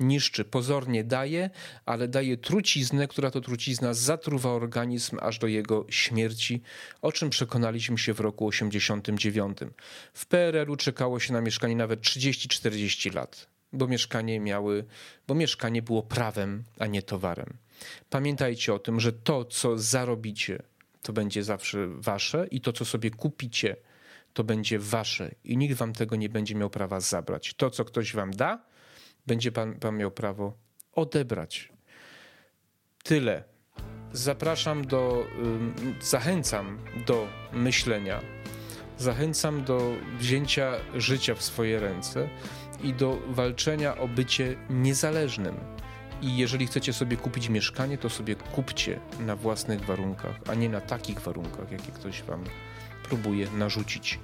niszczy, 0.00 0.44
pozornie 0.44 1.04
daje, 1.04 1.50
ale 1.86 2.08
daje 2.08 2.36
truciznę, 2.36 3.08
która 3.08 3.30
to 3.30 3.40
trucizna 3.40 3.94
zatruwa 3.94 4.50
organizm 4.50 5.16
aż 5.20 5.38
do 5.38 5.46
jego 5.46 5.86
śmierci, 5.90 6.62
o 7.02 7.12
czym 7.12 7.30
przekonaliśmy 7.30 7.98
się 7.98 8.14
w 8.14 8.20
roku 8.20 8.46
89. 8.46 9.58
W 10.12 10.26
PRL-u 10.26 10.76
czekało 10.76 11.20
się 11.20 11.32
na 11.32 11.40
mieszkanie 11.40 11.76
nawet 11.76 12.00
30-40 12.00 13.14
lat, 13.14 13.48
bo 13.72 13.86
mieszkanie 13.86 14.40
miały, 14.40 14.84
bo 15.26 15.34
mieszkanie 15.34 15.82
było 15.82 16.02
prawem, 16.02 16.64
a 16.78 16.86
nie 16.86 17.02
towarem. 17.02 17.56
Pamiętajcie 18.10 18.74
o 18.74 18.78
tym, 18.78 19.00
że 19.00 19.12
to, 19.12 19.44
co 19.44 19.78
zarobicie, 19.78 20.62
to 21.02 21.12
będzie 21.12 21.44
zawsze 21.44 21.88
wasze 21.88 22.46
i 22.50 22.60
to, 22.60 22.72
co 22.72 22.84
sobie 22.84 23.10
kupicie, 23.10 23.76
to 24.32 24.44
będzie 24.44 24.78
wasze 24.78 25.34
i 25.44 25.56
nikt 25.56 25.76
wam 25.76 25.92
tego 25.92 26.16
nie 26.16 26.28
będzie 26.28 26.54
miał 26.54 26.70
prawa 26.70 27.00
zabrać. 27.00 27.54
To, 27.54 27.70
co 27.70 27.84
ktoś 27.84 28.14
wam 28.14 28.30
da, 28.30 28.64
będzie 29.28 29.52
pan, 29.52 29.74
pan 29.74 29.96
miał 29.96 30.10
prawo 30.10 30.58
odebrać. 30.92 31.72
Tyle. 33.04 33.44
Zapraszam 34.12 34.86
do, 34.86 35.26
zachęcam 36.00 36.78
do 37.06 37.28
myślenia, 37.52 38.20
zachęcam 38.98 39.64
do 39.64 39.92
wzięcia 40.18 40.72
życia 40.94 41.34
w 41.34 41.42
swoje 41.42 41.80
ręce 41.80 42.28
i 42.82 42.94
do 42.94 43.18
walczenia 43.28 43.98
o 43.98 44.08
bycie 44.08 44.56
niezależnym. 44.70 45.56
I 46.22 46.36
jeżeli 46.36 46.66
chcecie 46.66 46.92
sobie 46.92 47.16
kupić 47.16 47.48
mieszkanie, 47.48 47.98
to 47.98 48.10
sobie 48.10 48.34
kupcie 48.36 49.00
na 49.20 49.36
własnych 49.36 49.84
warunkach, 49.84 50.40
a 50.46 50.54
nie 50.54 50.68
na 50.68 50.80
takich 50.80 51.20
warunkach, 51.20 51.72
jakie 51.72 51.92
ktoś 51.92 52.22
wam 52.22 52.44
próbuje 53.08 53.50
narzucić. 53.50 54.18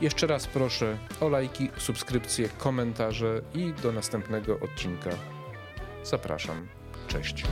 Jeszcze 0.00 0.26
raz 0.26 0.46
proszę 0.46 0.98
o 1.20 1.28
lajki, 1.28 1.70
subskrypcje, 1.76 2.48
komentarze 2.48 3.42
i 3.54 3.72
do 3.82 3.92
następnego 3.92 4.60
odcinka. 4.60 5.10
Zapraszam. 6.04 6.68
Cześć. 7.08 7.44